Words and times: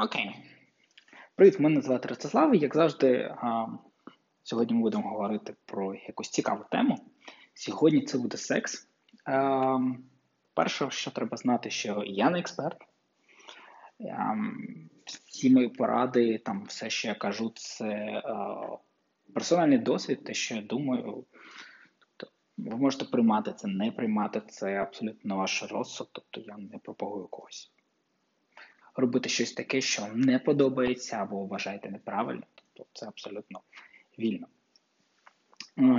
Окей. 0.00 0.30
Привіт, 1.34 1.60
мене 1.60 1.80
звати 1.80 2.08
Ростислав. 2.08 2.54
Як 2.54 2.74
завжди, 2.74 3.34
сьогодні 4.42 4.76
ми 4.76 4.82
будемо 4.82 5.08
говорити 5.08 5.54
про 5.64 5.94
якусь 5.94 6.28
цікаву 6.30 6.64
тему. 6.70 6.98
Сьогодні 7.54 8.02
це 8.02 8.18
буде 8.18 8.36
секс. 8.36 8.88
Перше, 10.54 10.90
що 10.90 11.10
треба 11.10 11.36
знати, 11.36 11.70
що 11.70 12.02
я 12.06 12.30
не 12.30 12.38
експерт. 12.38 12.78
Всі 15.04 15.54
мої 15.54 15.68
поради, 15.68 16.38
там 16.38 16.64
все, 16.64 16.90
що 16.90 17.08
я 17.08 17.14
кажу, 17.14 17.52
це 17.54 18.22
персональний 19.34 19.78
досвід, 19.78 20.24
те, 20.24 20.34
що 20.34 20.54
я 20.54 20.62
думаю. 20.62 21.24
Тобто, 21.98 22.34
ви 22.58 22.76
можете 22.76 23.04
приймати 23.04 23.52
це, 23.52 23.68
не 23.68 23.90
приймати 23.90 24.42
це 24.48 24.82
абсолютно 24.82 25.36
ваш 25.36 25.62
розсуд, 25.62 26.08
тобто 26.12 26.40
я 26.40 26.56
не 26.56 26.78
пропагую 26.78 27.26
когось 27.26 27.72
робити 28.98 29.28
щось 29.28 29.52
таке, 29.52 29.80
що 29.80 30.02
вам 30.02 30.20
не 30.20 30.38
подобається 30.38 31.16
або 31.16 31.46
вважаєте 31.46 31.90
неправильно, 31.90 32.42
тобто 32.54 32.90
це 32.92 33.06
абсолютно 33.06 33.60
вільно. 34.18 34.46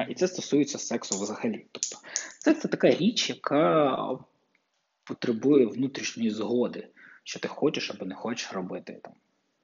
І 0.10 0.16
це 0.16 0.28
стосується 0.28 0.78
сексу 0.78 1.22
взагалі. 1.22 1.66
Тобто, 1.72 1.98
секс 2.40 2.62
це 2.62 2.68
така 2.68 2.90
річ, 2.90 3.30
яка 3.30 3.98
потребує 5.04 5.66
внутрішньої 5.66 6.30
згоди, 6.30 6.88
що 7.24 7.40
ти 7.40 7.48
хочеш 7.48 7.92
або 7.92 8.06
не 8.06 8.16
хочеш 8.16 8.54
робити. 8.54 9.00
Там. 9.04 9.14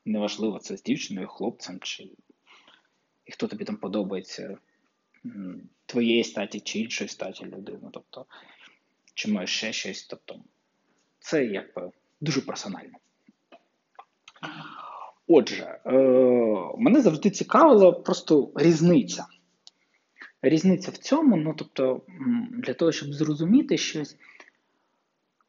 Неважливо, 0.06 0.60
це 0.60 0.78
з 0.78 0.84
дівчиною, 0.84 1.28
хлопцем, 1.28 1.80
чи 1.80 2.10
і 3.26 3.32
хто 3.32 3.48
тобі 3.48 3.66
там 3.66 3.76
подобається 3.76 4.58
твоєї 5.86 6.24
статі 6.24 6.60
чи 6.60 6.80
іншої 6.80 7.08
статі 7.08 7.46
людини. 7.46 7.90
Тобто, 7.94 8.26
чи 9.14 9.32
маєш 9.32 9.58
ще 9.58 9.74
щось. 9.74 10.04
Тобто, 10.04 10.40
це 11.20 11.46
якби 11.46 11.92
дуже 12.22 12.42
персонально. 12.42 12.98
Отже, 15.28 15.80
е, 15.86 15.92
мене 16.78 17.02
завжди 17.02 17.30
цікавила 17.30 17.92
просто 17.92 18.52
різниця. 18.56 19.26
Різниця 20.42 20.92
в 20.92 20.98
цьому, 20.98 21.38
ну 21.38 21.54
тобто, 21.58 22.02
для 22.52 22.74
того, 22.74 22.92
щоб 22.92 23.14
зрозуміти 23.14 23.78
щось, 23.78 24.18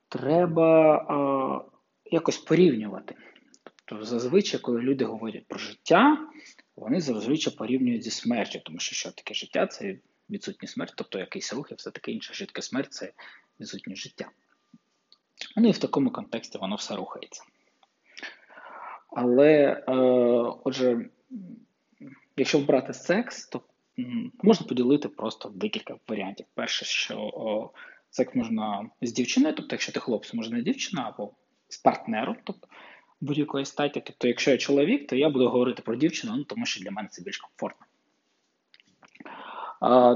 треба 0.08 0.96
е, 0.96 2.10
якось 2.10 2.38
порівнювати. 2.38 3.14
Тобто, 3.84 4.04
зазвичай, 4.04 4.60
коли 4.60 4.80
люди 4.80 5.04
говорять 5.04 5.46
про 5.48 5.58
життя, 5.58 6.28
вони 6.76 7.00
зазвичай 7.00 7.54
порівнюють 7.54 8.02
зі 8.02 8.10
смертю, 8.10 8.58
тому 8.64 8.78
що 8.78 8.94
що 8.94 9.10
таке 9.10 9.34
життя 9.34 9.66
це 9.66 9.98
відсутність 10.30 10.74
смерть, 10.74 10.92
тобто 10.96 11.18
якийсь 11.18 11.52
рух 11.52 11.72
і 11.72 11.74
все 11.74 11.90
таке 11.90 12.12
інше. 12.12 12.34
Жидка 12.34 12.62
смерть 12.62 12.92
це 12.92 13.12
відсутність 13.60 14.02
життя. 14.02 14.30
Ну 15.56 15.68
і 15.68 15.72
в 15.72 15.78
такому 15.78 16.10
контексті 16.10 16.58
воно 16.58 16.76
все 16.76 16.96
рухається. 16.96 17.42
Але, 19.08 19.82
е, 19.88 19.92
отже, 20.64 21.10
якщо 22.36 22.58
брати 22.58 22.92
секс, 22.92 23.48
то 23.48 23.60
можна 24.42 24.66
поділити 24.66 25.08
просто 25.08 25.48
декілька 25.54 25.96
варіантів. 26.08 26.46
Перше, 26.54 26.84
що 26.84 27.18
о, 27.18 27.70
секс 28.10 28.34
можна 28.34 28.90
з 29.02 29.12
дівчиною, 29.12 29.54
тобто, 29.54 29.74
якщо 29.74 29.92
ти 29.92 30.00
хлопець, 30.00 30.34
можна 30.34 30.60
дівчина, 30.60 31.12
або 31.14 31.32
з 31.68 31.78
партнером, 31.78 32.36
тобто 32.44 32.68
будь-якої 33.20 33.64
статі. 33.64 34.02
Тобто, 34.06 34.28
якщо 34.28 34.50
я 34.50 34.58
чоловік, 34.58 35.06
то 35.06 35.16
я 35.16 35.30
буду 35.30 35.48
говорити 35.48 35.82
про 35.82 35.96
дівчину, 35.96 36.34
ну, 36.36 36.44
тому 36.44 36.66
що 36.66 36.80
для 36.80 36.90
мене 36.90 37.08
це 37.08 37.22
більш 37.22 37.38
комфортно. 37.38 37.86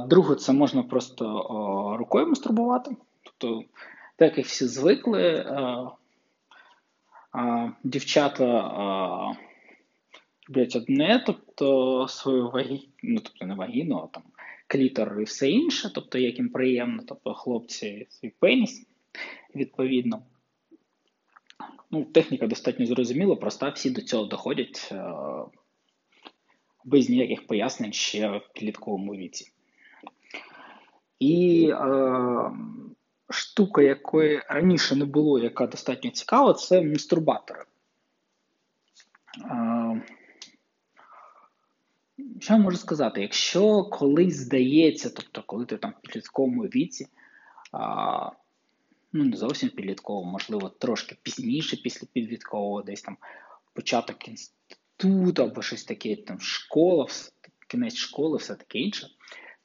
Друге, 0.08 0.34
це 0.34 0.52
можна 0.52 0.82
просто 0.82 1.27
о, 1.27 1.97
рукою 1.97 2.27
мастурбувати. 2.27 2.97
Тобто, 3.22 3.64
так 4.16 4.38
як 4.38 4.47
всі 4.47 4.66
звикли, 4.66 5.42
о, 5.42 5.92
а, 7.32 7.68
дівчата 7.84 8.46
а, 8.46 9.34
роблять 10.50 10.76
одне, 10.76 11.22
тобто 11.26 12.08
свою 12.08 12.50
вагіну, 12.50 12.82
ну 13.02 13.20
тобто 13.20 13.46
не 13.46 13.54
вагіну, 13.54 13.96
а 13.96 14.06
там 14.06 14.22
клітор 14.66 15.20
і 15.20 15.24
все 15.24 15.50
інше, 15.50 15.90
тобто 15.94 16.19
як 16.19 16.38
їм 16.38 16.48
приємно, 16.48 17.02
тобто 17.06 17.34
хлопці 17.34 18.06
свій 18.10 18.32
пеніс, 18.38 18.86
відповідно. 19.54 20.22
Ну, 21.90 22.04
Техніка 22.04 22.46
достатньо 22.46 22.86
зрозуміла, 22.86 23.36
проста, 23.36 23.69
всі 23.69 23.90
до 23.90 24.00
цього 24.00 24.24
доходять 24.24 24.94
без 26.84 27.10
ніяких 27.10 27.46
пояснень 27.46 27.92
ще 27.92 28.28
в 28.28 28.40
підлітковому 28.54 29.14
віці. 29.14 29.52
І 31.19 31.72
штука, 33.30 33.82
якої 33.82 34.42
раніше 34.48 34.96
не 34.96 35.04
було, 35.04 35.38
яка 35.38 35.66
достатньо 35.66 36.10
цікава, 36.10 36.54
це 36.54 36.82
мастурбатори. 36.82 37.64
Що 42.40 42.54
я 42.54 42.58
можу 42.58 42.76
сказати? 42.76 43.22
Якщо 43.22 43.84
колись 43.84 44.36
здається, 44.36 45.10
тобто, 45.10 45.42
коли 45.46 45.66
ти 45.66 45.76
там 45.76 45.90
в 45.90 46.00
підлітковому 46.00 46.62
віці, 46.62 47.06
а, 47.72 48.30
ну 49.12 49.24
не 49.24 49.36
зовсім 49.36 49.69
підлітково, 49.69 50.24
можливо, 50.24 50.69
трошки 50.69 51.16
пізніше, 51.22 51.76
після 51.76 52.06
підліткового, 52.12 52.82
десь 52.82 53.02
там 53.02 53.16
початок 53.72 54.28
інституту 54.28 55.42
або 55.42 55.62
щось 55.62 55.84
таке, 55.84 56.16
там 56.16 56.40
школа, 56.40 57.06
кінець 57.69 57.96
школи, 57.96 58.38
все 58.38 58.54
таке 58.54 58.78
інше, 58.78 59.06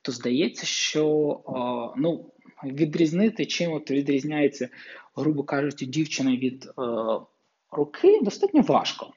то 0.02 0.12
здається, 0.12 0.66
що 0.66 1.42
а, 1.48 2.00
ну, 2.00 2.32
відрізнити, 2.64 3.46
чим 3.46 3.74
от 3.74 3.92
відрізняється, 3.92 4.70
грубо 5.16 5.44
кажучи, 5.44 5.86
дівчина 5.86 6.36
від 6.36 6.66
е, 6.66 6.72
руки, 7.72 8.20
достатньо 8.22 8.62
важко. 8.62 9.14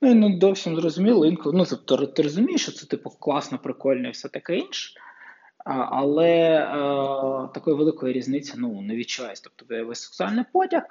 Ну 0.00 0.10
і 0.10 0.14
не 0.14 0.38
зовсім 0.40 0.76
зрозуміло, 0.76 1.26
інколи, 1.26 1.56
ну, 1.58 1.64
тобто 1.70 2.06
ти 2.06 2.22
розумієш, 2.22 2.62
що 2.62 2.72
це 2.72 2.86
типу 2.86 3.10
класно, 3.10 3.58
прикольно 3.58 4.08
і 4.08 4.10
все 4.10 4.28
таке 4.28 4.56
інше. 4.56 5.00
Але 5.90 6.30
е, 6.30 6.68
такої 7.54 7.76
великої 7.76 8.12
різниці 8.12 8.54
ну, 8.56 8.82
не 8.82 8.96
відчуваєш. 8.96 9.40
Тобто 9.40 9.64
тебе 9.64 9.94
сексуальний 9.94 10.44
потяг, 10.52 10.82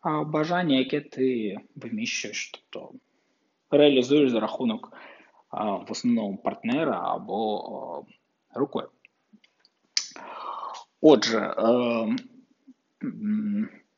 а 0.00 0.24
бажання, 0.24 0.76
яке 0.78 1.00
ти 1.00 1.56
виміщуєш, 1.76 2.50
тобто 2.50 2.92
реалізуєш 3.70 4.30
за 4.30 4.40
рахунок 4.40 4.92
а, 5.48 5.72
в 5.72 5.86
основному 5.88 6.36
партнера 6.36 7.00
або 7.04 7.58
а, 8.54 8.58
рукою. 8.58 8.88
Отже, 11.00 11.38
е, 11.38 12.16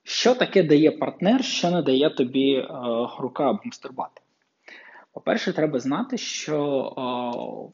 що 0.04 0.34
таке 0.34 0.62
дає 0.62 0.90
партнер, 0.90 1.44
що 1.44 1.70
не 1.70 1.82
дає 1.82 2.10
тобі 2.10 2.54
е, 2.54 2.66
рука 3.18 3.50
або 3.50 3.60
мастурбати? 3.64 4.20
По-перше, 5.12 5.52
треба 5.52 5.78
знати, 5.78 6.18
що 6.18 6.92
е, 6.98 7.72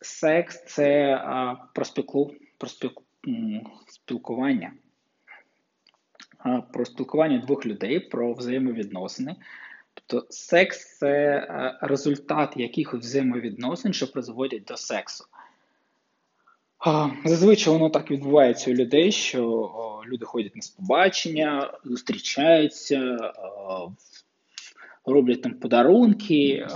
секс 0.00 0.64
це 0.64 1.20
про, 1.74 1.84
спілку, 1.84 2.34
про 2.58 2.68
спілку, 2.68 3.02
спілкування. 3.86 4.72
Про 6.72 6.84
спілкування 6.84 7.38
двох 7.38 7.66
людей, 7.66 8.00
про 8.00 8.32
взаємовідносини. 8.32 9.36
Тобто 9.94 10.26
секс 10.30 10.98
це 10.98 11.46
результат 11.80 12.56
якихось 12.56 13.00
взаємовідносин, 13.00 13.92
що 13.92 14.12
призводять 14.12 14.64
до 14.64 14.76
сексу. 14.76 15.24
Зазвичай 17.24 17.72
воно 17.72 17.90
так 17.90 18.10
відбувається 18.10 18.70
у 18.70 18.74
людей, 18.74 19.12
що 19.12 19.70
люди 20.06 20.24
ходять 20.24 20.56
на 20.56 20.62
побачення, 20.76 21.72
зустрічаються, 21.84 23.32
роблять 25.06 25.42
там 25.42 25.54
подарунки, 25.54 26.66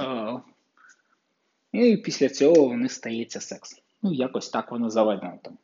і 1.73 1.97
після 1.97 2.29
цього 2.29 2.77
них 2.77 2.93
стається 2.93 3.41
секс. 3.41 3.83
Ну, 4.03 4.13
якось 4.13 4.49
так 4.49 4.73
воно 4.73 4.91
заведено 4.91 5.39
там. 5.43 5.59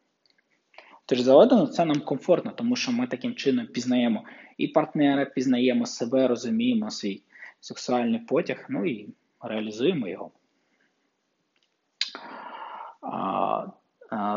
Тож 1.06 1.20
заведено 1.20 1.66
це 1.66 1.84
нам 1.84 2.00
комфортно, 2.00 2.50
тому 2.50 2.76
що 2.76 2.92
ми 2.92 3.06
таким 3.06 3.34
чином 3.34 3.66
пізнаємо 3.66 4.24
і 4.58 4.68
партнера, 4.68 5.24
пізнаємо 5.24 5.86
себе, 5.86 6.28
розуміємо 6.28 6.90
свій 6.90 7.22
сексуальний 7.60 8.18
потяг, 8.18 8.66
ну 8.68 8.86
і 8.86 9.08
реалізуємо 9.40 10.08
його. 10.08 10.30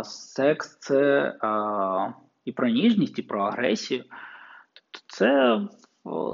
Секс 0.03 0.77
це 0.79 1.33
і 2.45 2.51
про 2.51 2.67
ніжність, 2.67 3.19
і 3.19 3.21
про 3.21 3.41
агресію. 3.41 4.03
Тобто 4.73 4.99
це 5.07 5.61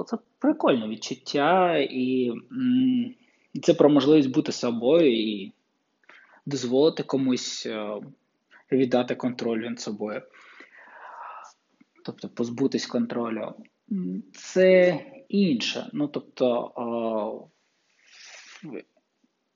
це 0.06 0.16
прикольне 0.38 0.88
відчуття, 0.88 1.76
і 1.78 2.32
це 3.62 3.74
про 3.74 3.90
можливість 3.90 4.34
бути 4.34 4.52
собою 4.52 5.12
і 5.12 5.52
дозволити 6.46 7.02
комусь 7.02 7.68
віддати 8.72 9.14
контроль 9.14 9.58
над 9.58 9.80
собою. 9.80 10.22
Тобто 12.04 12.28
позбутись 12.28 12.86
контролю. 12.86 13.54
Це 14.32 15.00
інше. 15.28 15.90
Ну, 15.92 16.08
тобто, 16.08 17.48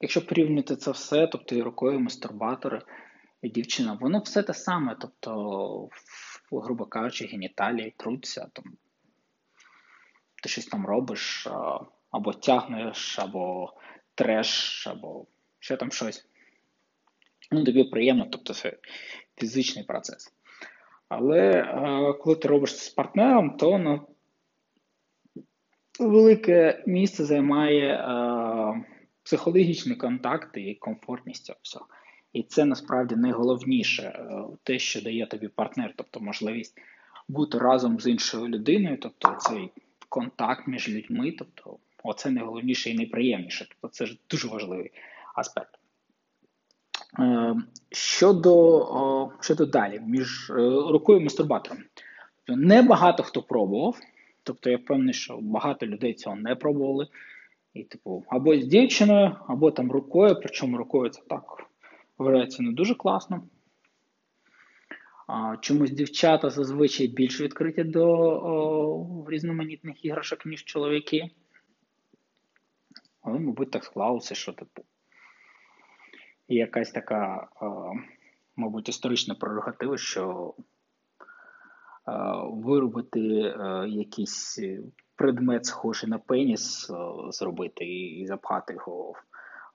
якщо 0.00 0.26
порівняти 0.26 0.76
це 0.76 0.90
все, 0.90 1.26
тобто 1.26 1.54
і 1.54 1.62
рукою 1.62 2.00
мастурбатори 2.00 2.82
дівчина, 3.42 3.98
воно 4.00 4.18
все 4.18 4.42
те 4.42 4.54
саме, 4.54 4.96
тобто, 5.00 5.88
грубо 6.52 6.86
кажучи, 6.86 7.26
геніталії 7.26 7.94
труться, 7.96 8.48
там, 8.52 8.64
ти 10.42 10.48
щось 10.48 10.66
там 10.66 10.86
робиш, 10.86 11.48
або 12.10 12.32
тягнеш, 12.32 13.18
або 13.18 13.72
треш, 14.14 14.86
або 14.86 15.26
ще 15.58 15.76
там 15.76 15.92
щось. 15.92 16.26
Ну, 17.50 17.64
тобі 17.64 17.84
приємно, 17.84 18.26
тобто 18.30 18.54
це 18.54 18.76
фізичний 19.36 19.84
процес. 19.84 20.34
Але 21.08 21.64
коли 22.20 22.36
ти 22.36 22.48
робиш 22.48 22.76
це 22.76 22.84
з 22.84 22.88
партнером, 22.88 23.56
то 23.56 23.78
ну, 23.78 24.08
велике 26.00 26.84
місце 26.86 27.24
займає 27.24 27.94
е, 27.94 28.84
психологічний 29.22 29.96
контакт 29.96 30.56
і 30.56 30.74
комфортність 30.74 31.44
цього 31.44 31.58
всього. 31.62 31.86
І 32.32 32.42
це 32.42 32.64
насправді 32.64 33.16
найголовніше, 33.16 34.02
е, 34.02 34.44
те, 34.62 34.78
що 34.78 35.02
дає 35.02 35.26
тобі 35.26 35.48
партнер, 35.48 35.92
тобто 35.96 36.20
можливість 36.20 36.80
бути 37.28 37.58
разом 37.58 38.00
з 38.00 38.06
іншою 38.06 38.48
людиною, 38.48 38.98
тобто 39.00 39.36
цей 39.40 39.70
контакт 40.08 40.68
між 40.68 40.88
людьми, 40.88 41.32
тобто 41.38 41.76
оце 42.02 42.30
найголовніше 42.30 42.90
і 42.90 42.94
найприємніше. 42.94 43.66
Тобто 43.68 43.94
це 43.94 44.06
ж 44.06 44.18
дуже 44.30 44.48
важливий 44.48 44.90
аспект. 45.34 45.78
Е, 47.18 47.54
щодо 47.90 49.30
щодо 49.40 49.66
далі, 49.66 50.00
між 50.06 50.50
рукою 50.90 51.20
і 51.20 51.24
мастурбатором. 51.24 51.82
Небагато 52.48 53.22
хто 53.22 53.42
пробував, 53.42 53.98
тобто 54.42 54.70
я 54.70 54.76
впевнений, 54.76 55.14
що 55.14 55.38
багато 55.42 55.86
людей 55.86 56.14
цього 56.14 56.36
не 56.36 56.54
пробували. 56.54 57.06
І, 57.74 57.84
типу, 57.84 58.24
або 58.28 58.56
з 58.56 58.66
дівчиною, 58.66 59.36
або 59.48 59.70
там 59.70 59.92
рукою, 59.92 60.36
причому 60.42 60.76
рукою 60.76 61.10
це 61.10 61.22
так 61.28 61.67
вважається 62.18 62.62
не 62.62 62.72
дуже 62.72 62.94
класно. 62.94 63.42
Чомусь 65.60 65.90
дівчата 65.90 66.50
зазвичай 66.50 67.08
більш 67.08 67.40
відкриті 67.40 67.84
до 67.84 68.06
о, 68.08 69.26
різноманітних 69.30 70.04
іграшок, 70.04 70.46
ніж 70.46 70.64
чоловіки. 70.64 71.30
Але, 73.22 73.38
мабуть, 73.38 73.70
так 73.70 73.84
склалося, 73.84 74.34
що 74.34 74.52
типу. 74.52 74.84
І 76.48 76.54
якась 76.54 76.90
така, 76.90 77.48
о, 77.60 77.92
мабуть, 78.56 78.88
історична 78.88 79.34
прерогатива, 79.34 79.98
що 79.98 80.54
виробити 82.50 83.20
якийсь 83.88 84.60
предмет, 85.16 85.66
схожий 85.66 86.10
на 86.10 86.18
пеніс, 86.18 86.90
зробити 87.30 87.84
і 87.84 88.26
запхати 88.26 88.72
його 88.72 89.14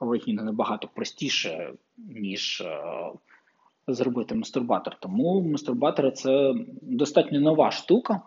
вагіну 0.04 0.44
набагато 0.44 0.88
простіше, 0.88 1.74
ніж 1.98 2.64
зробити 3.88 4.36
мастурбатор. 4.36 4.98
Тому 5.00 5.42
мастурбатори 5.42 6.12
це 6.12 6.54
достатньо 6.82 7.40
нова 7.40 7.72
штука. 7.72 8.22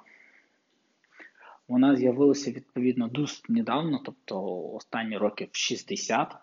Вона 1.69 1.97
з'явилася 1.97 2.51
відповідно 2.51 3.09
досить 3.09 3.49
недавно, 3.49 4.01
тобто 4.05 4.63
останні 4.73 5.17
років 5.17 5.49
60. 5.53 6.37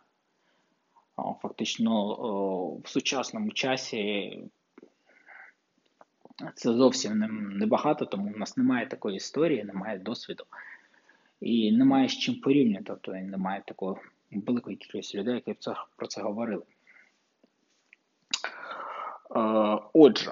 Фактично 1.42 2.16
в 2.84 2.90
сучасному 2.90 3.52
часі 3.52 4.40
це 6.56 6.74
зовсім 6.74 7.20
небагато, 7.58 8.06
тому 8.06 8.34
в 8.34 8.38
нас 8.38 8.58
немає 8.58 8.88
такої 8.88 9.16
історії, 9.16 9.64
немає 9.64 10.00
досвіду 10.00 10.44
і 11.42 11.72
немає 11.72 12.10
з 12.10 12.18
чим 12.18 12.36
порівняти, 12.36 12.84
тобто 12.88 13.12
немає 13.12 13.64
такої 13.66 13.96
великої 14.42 14.78
кількості 14.78 15.18
людей, 15.18 15.44
які 15.46 15.70
про 15.96 16.08
це 16.08 16.22
говорили. 16.22 16.64
Отже, 19.94 20.32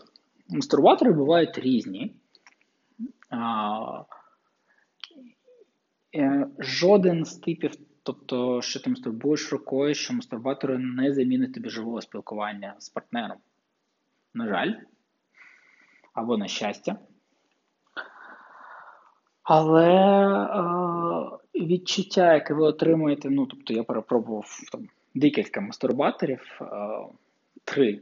мастурбатори 0.50 1.12
бувають 1.12 1.58
різні. 1.58 2.16
Е, 6.16 6.48
жоден 6.60 7.26
з 7.26 7.36
типів, 7.36 7.72
тобто, 8.04 8.62
що 8.62 8.80
ти 8.80 8.90
мастурбуєш 8.90 9.52
рукою, 9.52 9.96
що 9.96 10.14
мастурбатори 10.14 10.78
не 10.78 11.14
замінить 11.14 11.54
тобі 11.54 11.70
живого 11.70 12.02
спілкування 12.02 12.76
з 12.80 12.90
партнером. 12.90 13.38
На 14.34 14.48
жаль, 14.48 14.74
або 16.14 16.38
на 16.38 16.48
щастя. 16.48 16.98
Але 19.44 19.90
е, 19.90 20.62
відчуття, 21.56 22.34
яке 22.34 22.54
ви 22.54 22.64
отримуєте, 22.64 23.30
ну, 23.30 23.46
тобто 23.46 23.74
я 23.74 23.84
перепробував 23.84 24.60
там 24.72 24.88
декілька 25.16 25.62
мастурбаторів, 25.62 26.60
е, 26.62 26.66
три. 27.64 28.00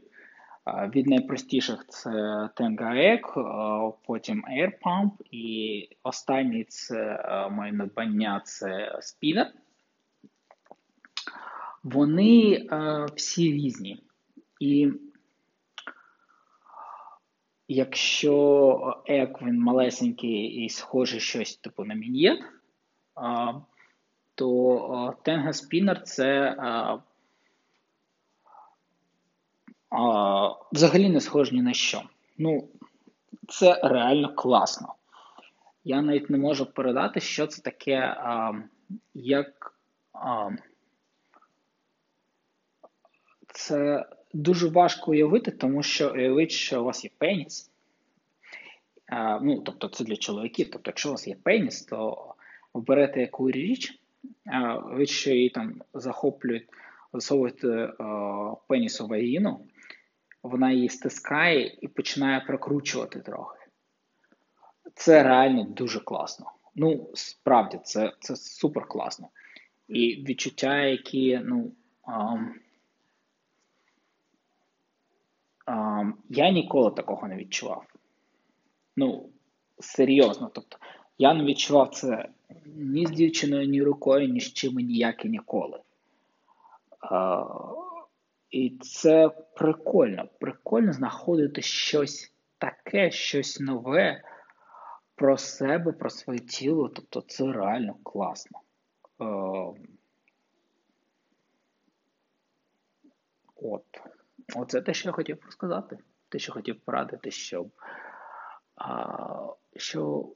Е, 0.67 0.91
від 0.95 1.07
найпростіших 1.07 1.85
це 1.87 2.09
Tenga 2.55 2.93
Egg, 2.93 3.93
потім 4.05 4.43
Air 4.51 4.71
Pump, 4.81 5.11
і 5.31 5.87
останній 6.03 6.63
це 6.63 6.97
е, 6.97 7.49
моє 7.49 7.71
надбання 7.71 8.41
це 8.45 8.99
Spinner. 9.01 9.45
Вони 11.83 12.67
е, 12.71 13.05
всі 13.15 13.53
різні. 13.53 14.03
І 14.59 14.91
Якщо 17.71 19.01
ек 19.05 19.41
він 19.41 19.59
малесенький 19.59 20.45
і 20.45 20.69
схоже 20.69 21.19
щось 21.19 21.55
типу 21.55 21.85
на 21.85 21.93
мін'єт, 21.93 22.39
то 24.35 25.15
Тенга 25.23 25.53
Спінер 25.53 26.03
це 26.03 26.55
взагалі 30.71 31.09
не 31.09 31.21
схоже 31.21 31.55
ні 31.55 31.61
на 31.61 31.73
що. 31.73 32.01
Ну, 32.37 32.67
це 33.47 33.79
реально 33.83 34.35
класно. 34.35 34.93
Я 35.83 36.01
навіть 36.01 36.29
не 36.29 36.37
можу 36.37 36.65
передати, 36.65 37.19
що 37.19 37.47
це 37.47 37.61
таке, 37.61 38.15
як 39.13 39.79
це 43.53 44.05
дуже 44.33 44.67
важко 44.67 45.11
уявити, 45.11 45.51
тому 45.51 45.83
що 45.83 46.13
уявити, 46.13 46.49
що 46.49 46.81
у 46.81 46.85
вас 46.85 47.03
є 47.03 47.09
пеніс. 47.17 47.71
Ну, 49.41 49.61
Тобто 49.65 49.87
це 49.87 50.03
для 50.03 50.15
чоловіків. 50.15 50.69
Тобто, 50.71 50.89
якщо 50.89 51.09
у 51.09 51.11
вас 51.11 51.27
є 51.27 51.35
пеніс, 51.43 51.81
то 51.81 52.33
ви 52.73 53.13
яку 53.15 53.51
річ, 53.51 53.99
ви 54.83 55.05
ще 55.05 55.35
її 55.35 55.49
там 55.49 55.81
захоплюєте, 55.93 56.65
засовуєте 57.13 57.93
пеніс 58.67 59.01
у 59.01 59.07
вагіну, 59.07 59.65
вона 60.43 60.71
її 60.71 60.89
стискає 60.89 61.77
і 61.81 61.87
починає 61.87 62.39
прокручувати 62.39 63.19
трохи. 63.19 63.59
Це 64.95 65.23
реально 65.23 65.63
дуже 65.63 65.99
класно. 65.99 66.51
Ну, 66.75 67.09
справді, 67.13 67.79
це 67.83 68.13
це 68.19 68.35
супер 68.35 68.85
класно. 68.85 69.29
І 69.87 70.25
відчуття, 70.27 70.83
які, 70.83 71.41
ну. 71.43 71.71
А, 75.65 76.03
я 76.29 76.49
ніколи 76.49 76.91
такого 76.91 77.27
не 77.27 77.35
відчував. 77.35 77.85
Ну, 78.95 79.29
серйозно. 79.79 80.51
Тобто, 80.53 80.77
я 81.17 81.33
не 81.33 81.43
відчував 81.43 81.89
це 81.89 82.29
ні 82.65 83.05
з 83.05 83.11
дівчиною, 83.11 83.67
ні 83.67 83.83
рукою, 83.83 84.27
ні 84.27 84.39
з 84.39 84.53
чим 84.53 84.75
ніяк 84.75 85.25
і 85.25 85.29
ніколи. 85.29 85.79
А, 86.99 87.45
І 88.49 88.77
це 88.81 89.29
прикольно. 89.55 90.27
Прикольно 90.39 90.93
знаходити 90.93 91.61
щось 91.61 92.33
таке, 92.57 93.11
щось 93.11 93.59
нове 93.59 94.23
про 95.15 95.37
себе, 95.37 95.91
про 95.91 96.09
своє 96.09 96.39
тіло. 96.39 96.89
Тобто, 96.89 97.21
це 97.21 97.51
реально 97.51 97.95
класно. 98.03 98.59
А, 99.17 99.25
От. 103.61 103.85
Оце 104.55 104.81
те, 104.81 104.93
що 104.93 105.09
я 105.09 105.13
хотів 105.13 105.37
розказати. 105.45 105.97
Те, 106.29 106.39
що 106.39 106.53
хотів 106.53 106.79
порадити, 106.79 107.31
щоб 107.31 107.71
а, 108.75 109.53
що 109.75 110.29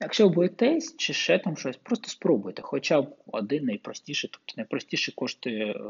якщо 0.00 0.28
ви 0.28 0.34
боїтесь 0.34 0.96
чи 0.96 1.12
ще 1.12 1.38
там 1.38 1.56
щось, 1.56 1.76
просто 1.76 2.08
спробуйте. 2.08 2.62
Хоча 2.62 3.02
б 3.02 3.16
один 3.26 3.64
найпростіший, 3.64 4.30
тобто 4.32 4.54
найпростіший 4.56 5.14
коштує 5.14 5.80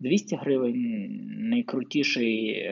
200 0.00 0.34
е, 0.34 0.38
гривень, 0.38 1.20
найкрутіший 1.50 2.70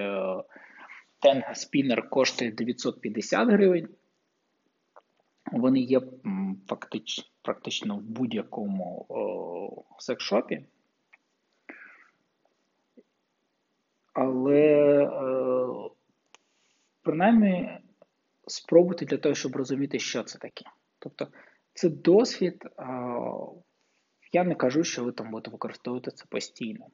Тенга 1.20 1.54
спінер 1.54 2.10
коштує 2.10 2.52
950 2.52 3.48
гривень. 3.48 3.88
Вони 5.52 5.80
є 5.80 6.00
фактично, 6.66 7.24
практично 7.42 7.96
в 7.96 8.02
будь-якому 8.02 9.06
секшопі. 9.98 10.64
Але 14.12 14.62
е, 15.04 15.90
принаймні 17.02 17.77
спробуйте 18.48 19.06
для 19.06 19.16
того, 19.16 19.34
щоб 19.34 19.56
розуміти, 19.56 19.98
що 19.98 20.22
це 20.22 20.38
таке. 20.38 20.64
Тобто 20.98 21.28
це 21.74 21.88
досвід, 21.88 22.64
я 24.32 24.44
не 24.44 24.54
кажу, 24.54 24.84
що 24.84 25.04
ви 25.04 25.12
там 25.12 25.30
будете 25.30 25.50
використовувати 25.50 26.10
це 26.10 26.24
постійно. 26.28 26.86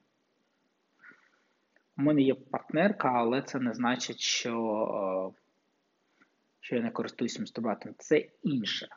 У 1.97 2.03
мене 2.03 2.23
є 2.23 2.35
партнерка, 2.35 3.09
але 3.09 3.43
це 3.43 3.59
не 3.59 3.75
значить, 3.75 4.21
що 4.21 5.35
що 6.61 6.77
я 6.77 6.83
не 6.83 6.91
користуюся 6.91 7.41
мастурбатором. 7.41 7.95
Це 7.99 8.29
інше. 8.43 8.89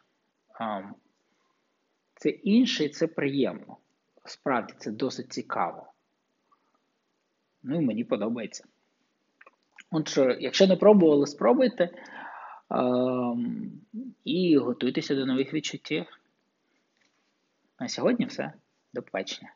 Це 2.16 2.30
інше 2.30 2.84
і 2.84 2.90
це 2.90 3.08
приємно. 3.08 3.78
Справді, 4.26 4.74
це 4.78 4.92
досить 4.92 5.34
цікаво. 5.34 5.94
Ну 7.64 7.82
і 7.82 7.86
мені 7.86 8.04
подобається. 8.04 8.64
Отже, 9.92 10.38
якщо 10.40 10.68
не 10.68 10.76
пробували, 10.76 11.28
спробуйте 11.28 11.90
і 14.26 14.58
готуйтеся 14.58 15.16
до 15.16 15.26
нових 15.26 15.54
відчуттів. 15.54 16.06
На 17.80 17.88
сьогодні 17.88 18.26
все. 18.26 18.54
До 18.94 19.02
побачення. 19.02 19.54